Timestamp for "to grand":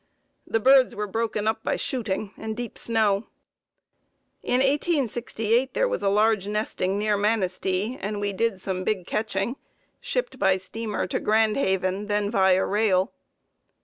11.05-11.55